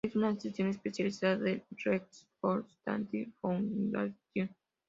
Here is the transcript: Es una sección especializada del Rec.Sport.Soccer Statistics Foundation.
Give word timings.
Es 0.03 0.15
una 0.15 0.35
sección 0.39 0.67
especializada 0.69 1.35
del 1.37 1.63
Rec.Sport.Soccer 1.69 2.71
Statistics 2.73 3.35
Foundation. 3.39 4.49